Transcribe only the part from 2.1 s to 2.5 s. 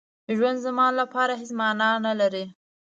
لري.